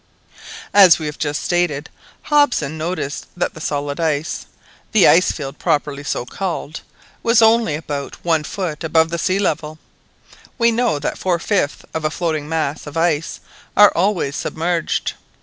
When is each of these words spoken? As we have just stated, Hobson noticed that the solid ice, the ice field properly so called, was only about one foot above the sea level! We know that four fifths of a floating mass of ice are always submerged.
As 0.73 0.97
we 0.97 1.05
have 1.05 1.19
just 1.19 1.43
stated, 1.43 1.87
Hobson 2.23 2.75
noticed 2.75 3.27
that 3.37 3.53
the 3.53 3.61
solid 3.61 3.99
ice, 3.99 4.47
the 4.93 5.07
ice 5.07 5.31
field 5.31 5.59
properly 5.59 6.03
so 6.03 6.25
called, 6.25 6.81
was 7.21 7.39
only 7.39 7.75
about 7.75 8.17
one 8.25 8.43
foot 8.43 8.83
above 8.83 9.09
the 9.11 9.19
sea 9.19 9.37
level! 9.37 9.77
We 10.57 10.71
know 10.71 10.97
that 10.97 11.19
four 11.19 11.37
fifths 11.37 11.85
of 11.93 12.03
a 12.03 12.09
floating 12.09 12.49
mass 12.49 12.87
of 12.87 12.97
ice 12.97 13.41
are 13.77 13.93
always 13.95 14.35
submerged. 14.35 15.13